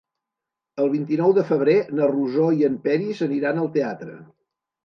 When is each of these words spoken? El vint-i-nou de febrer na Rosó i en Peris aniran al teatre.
El 0.85 0.89
vint-i-nou 0.93 1.35
de 1.39 1.43
febrer 1.51 1.77
na 1.99 2.09
Rosó 2.13 2.47
i 2.63 2.67
en 2.71 2.81
Peris 2.89 3.25
aniran 3.29 3.63
al 3.65 3.73
teatre. 3.77 4.19